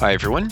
[0.00, 0.50] Hi, everyone.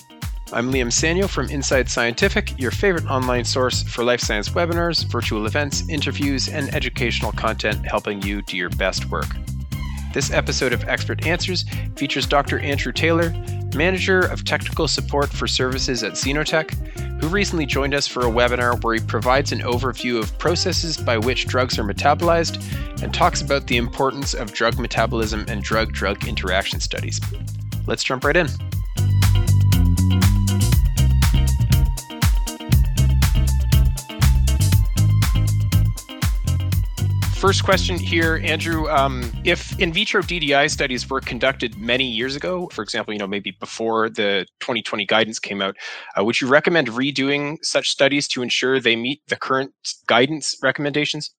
[0.52, 5.46] I'm Liam Sanyo from Inside Scientific, your favorite online source for life science webinars, virtual
[5.46, 9.24] events, interviews, and educational content helping you do your best work.
[10.12, 11.64] This episode of Expert Answers
[11.96, 12.58] features Dr.
[12.58, 13.30] Andrew Taylor,
[13.74, 16.72] Manager of Technical Support for Services at Xenotech,
[17.22, 21.16] who recently joined us for a webinar where he provides an overview of processes by
[21.16, 22.62] which drugs are metabolized
[23.02, 27.18] and talks about the importance of drug metabolism and drug drug interaction studies.
[27.86, 28.48] Let's jump right in.
[37.38, 38.88] First question here, Andrew.
[38.88, 43.28] Um, if in vitro DDI studies were conducted many years ago, for example, you know
[43.28, 45.76] maybe before the 2020 guidance came out,
[46.18, 49.70] uh, would you recommend redoing such studies to ensure they meet the current
[50.08, 51.30] guidance recommendations?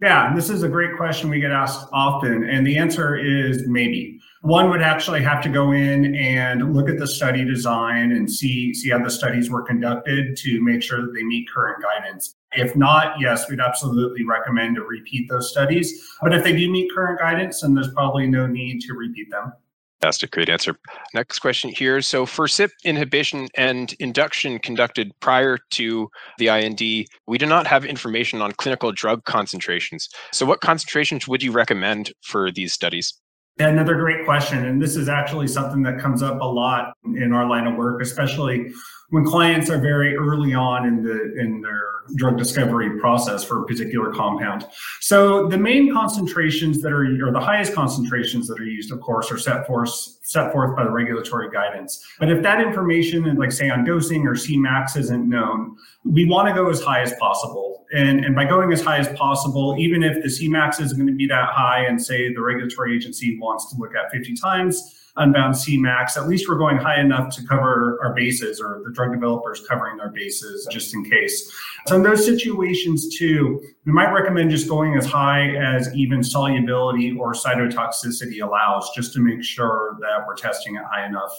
[0.00, 4.18] Yeah, this is a great question we get asked often, and the answer is maybe.
[4.40, 8.72] One would actually have to go in and look at the study design and see
[8.72, 12.34] see how the studies were conducted to make sure that they meet current guidance.
[12.52, 16.08] If not, yes, we'd absolutely recommend to repeat those studies.
[16.22, 19.52] But if they do meet current guidance, then there's probably no need to repeat them.
[20.00, 20.76] Fantastic, great answer.
[21.12, 22.00] Next question here.
[22.00, 26.80] So, for CYP inhibition and induction conducted prior to the IND,
[27.26, 30.08] we do not have information on clinical drug concentrations.
[30.32, 33.12] So, what concentrations would you recommend for these studies?
[33.58, 34.64] Another great question.
[34.64, 38.00] And this is actually something that comes up a lot in our line of work,
[38.00, 38.70] especially
[39.10, 43.66] when clients are very early on in the in their drug discovery process for a
[43.66, 44.66] particular compound.
[45.00, 49.30] So the main concentrations that are or the highest concentrations that are used, of course,
[49.30, 49.90] are set forth
[50.22, 52.04] set forth by the regulatory guidance.
[52.18, 56.54] But if that information, like say on dosing or Cmax isn't known, we want to
[56.54, 57.86] go as high as possible.
[57.92, 61.16] And, and by going as high as possible, even if the Cmax isn't going to
[61.16, 65.54] be that high and say the regulatory agency wants to look at 50 times, unbound
[65.54, 69.64] Cmax, at least we're going high enough to cover our bases or the drug developers
[69.68, 71.52] covering their bases just in case.
[71.86, 77.16] So in those situations too, we might recommend just going as high as even solubility
[77.18, 81.32] or cytotoxicity allows just to make sure that we're testing it high enough.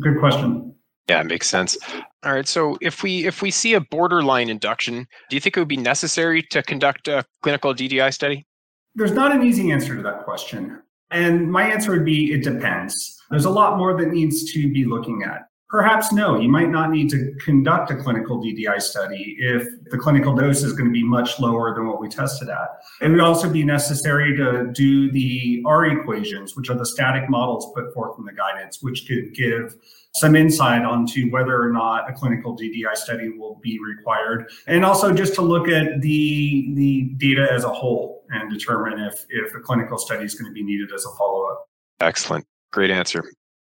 [0.00, 0.74] Good question.
[1.08, 1.76] Yeah, it makes sense.
[2.24, 2.48] All right.
[2.48, 5.76] So if we if we see a borderline induction, do you think it would be
[5.76, 8.46] necessary to conduct a clinical DDI study?
[8.94, 10.80] There's not an easy answer to that question.
[11.14, 13.22] And my answer would be it depends.
[13.30, 15.48] There's a lot more that needs to be looking at.
[15.68, 20.34] Perhaps no, you might not need to conduct a clinical DDI study if the clinical
[20.34, 22.68] dose is going to be much lower than what we tested at.
[23.00, 27.72] It would also be necessary to do the R equations, which are the static models
[27.74, 29.76] put forth in the guidance, which could give
[30.14, 35.12] some insight onto whether or not a clinical DDI study will be required, and also
[35.12, 39.60] just to look at the the data as a whole and determine if if a
[39.60, 41.66] clinical study is going to be needed as a follow up.
[42.00, 43.24] Excellent, great answer.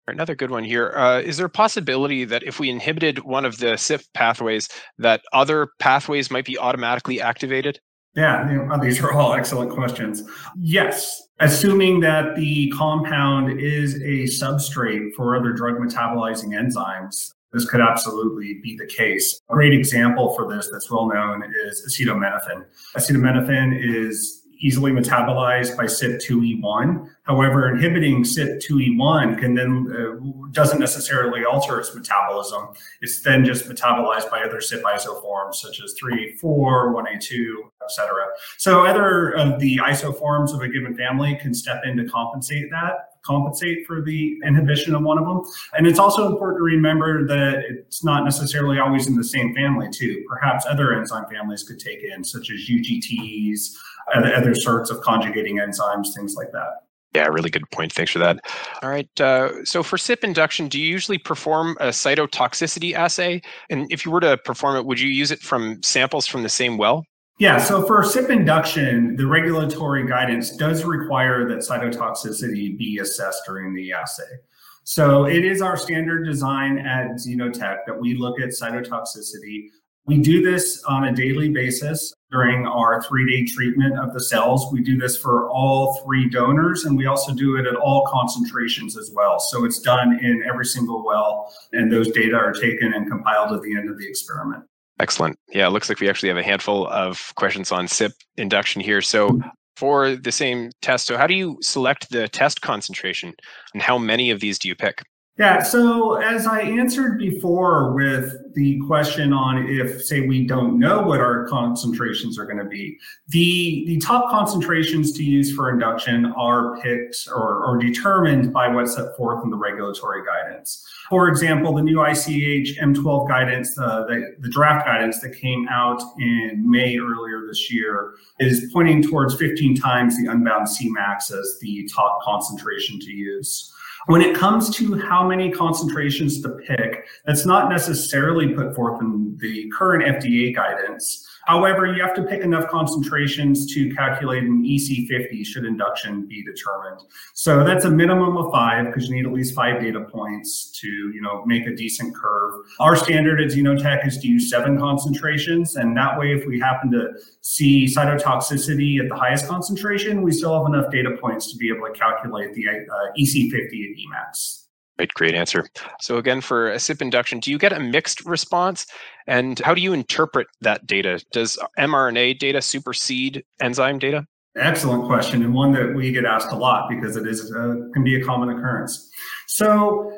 [0.08, 0.92] Another good one here.
[0.96, 4.68] Uh, is there a possibility that if we inhibited one of the CYP pathways,
[4.98, 7.78] that other pathways might be automatically activated?
[8.14, 10.22] Yeah, these are all excellent questions.
[10.58, 17.80] Yes, assuming that the compound is a substrate for other drug metabolizing enzymes, this could
[17.80, 19.40] absolutely be the case.
[19.50, 22.64] A great example for this that's well known is acetaminophen.
[22.96, 27.08] Acetaminophen is easily metabolized by CYP2E1.
[27.24, 32.68] However, inhibiting CYP2E1 can then uh, doesn't necessarily alter its metabolism.
[33.00, 38.26] It's then just metabolized by other CYP isoforms such as 3, 4, 1A2, etc.
[38.58, 43.11] So either of the isoforms of a given family can step in to compensate that
[43.22, 45.42] compensate for the inhibition of one of them.
[45.74, 49.88] And it's also important to remember that it's not necessarily always in the same family,
[49.90, 50.24] too.
[50.28, 53.76] Perhaps other enzyme families could take in, such as UGTs,
[54.14, 56.82] other, other sorts of conjugating enzymes, things like that.
[57.14, 57.92] Yeah, really good point.
[57.92, 58.38] Thanks for that.
[58.82, 59.08] All right.
[59.20, 63.42] Uh, so for CYP induction, do you usually perform a cytotoxicity assay?
[63.68, 66.48] And if you were to perform it, would you use it from samples from the
[66.48, 67.04] same well?
[67.38, 73.74] Yeah, so for CYP induction, the regulatory guidance does require that cytotoxicity be assessed during
[73.74, 74.38] the assay.
[74.84, 79.68] So it is our standard design at Xenotech that we look at cytotoxicity.
[80.06, 84.72] We do this on a daily basis during our three day treatment of the cells.
[84.72, 88.96] We do this for all three donors, and we also do it at all concentrations
[88.96, 89.38] as well.
[89.38, 93.62] So it's done in every single well, and those data are taken and compiled at
[93.62, 94.64] the end of the experiment.
[95.02, 95.36] Excellent.
[95.48, 99.02] Yeah, it looks like we actually have a handful of questions on CYP induction here.
[99.02, 99.40] So
[99.76, 103.34] for the same test, so how do you select the test concentration
[103.74, 105.02] and how many of these do you pick?
[105.42, 111.02] Yeah, so as I answered before with the question on if, say, we don't know
[111.02, 112.96] what our concentrations are going to be,
[113.26, 118.94] the, the top concentrations to use for induction are picked or, or determined by what's
[118.94, 120.88] set forth in the regulatory guidance.
[121.08, 126.00] For example, the new ICH M12 guidance, uh, the, the draft guidance that came out
[126.20, 131.90] in May earlier this year, is pointing towards 15 times the unbound Cmax as the
[131.92, 133.72] top concentration to use.
[134.06, 139.36] When it comes to how many concentrations to pick, that's not necessarily put forth in
[139.40, 141.28] the current FDA guidance.
[141.46, 147.00] However, you have to pick enough concentrations to calculate an EC50 should induction be determined.
[147.34, 150.88] So that's a minimum of five because you need at least five data points to,
[150.88, 152.54] you know, make a decent curve.
[152.78, 155.76] Our standard at Xenotech is to use seven concentrations.
[155.76, 157.10] And that way, if we happen to
[157.40, 161.86] see cytotoxicity at the highest concentration, we still have enough data points to be able
[161.86, 163.96] to calculate the uh, EC50 at
[164.32, 164.61] Emax.
[164.98, 165.66] Great, great answer.
[166.00, 168.86] So again, for a CYP induction, do you get a mixed response?
[169.26, 171.24] And how do you interpret that data?
[171.32, 174.26] Does mRNA data supersede enzyme data?
[174.54, 178.04] Excellent question, and one that we get asked a lot because it is uh, can
[178.04, 179.08] be a common occurrence.
[179.46, 180.12] So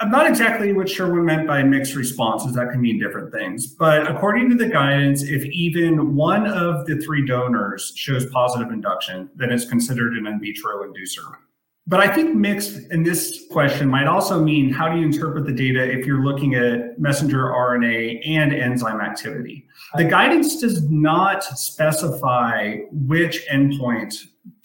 [0.00, 2.54] I'm not exactly what Sherwin meant by mixed responses.
[2.54, 3.66] That can mean different things.
[3.66, 9.28] But according to the guidance, if even one of the three donors shows positive induction,
[9.34, 11.34] then it's considered an in vitro inducer.
[11.90, 15.52] But I think mixed in this question might also mean how do you interpret the
[15.52, 19.66] data if you're looking at messenger RNA and enzyme activity?
[19.96, 24.14] The guidance does not specify which endpoint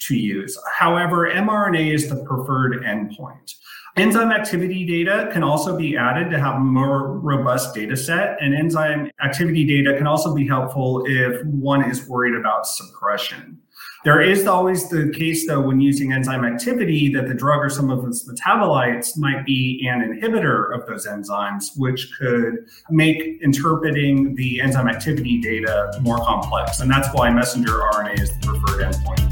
[0.02, 0.56] to use.
[0.72, 3.56] However, mRNA is the preferred endpoint.
[3.96, 8.54] Enzyme activity data can also be added to have a more robust data set, and
[8.54, 13.58] enzyme activity data can also be helpful if one is worried about suppression.
[14.06, 17.90] There is always the case, though, when using enzyme activity, that the drug or some
[17.90, 24.60] of its metabolites might be an inhibitor of those enzymes, which could make interpreting the
[24.60, 26.78] enzyme activity data more complex.
[26.78, 29.25] And that's why messenger RNA is the preferred endpoint.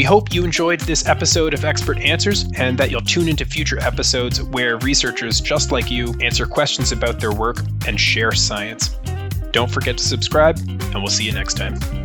[0.00, 3.78] We hope you enjoyed this episode of Expert Answers and that you'll tune into future
[3.78, 8.96] episodes where researchers just like you answer questions about their work and share science.
[9.50, 11.99] Don't forget to subscribe, and we'll see you next time.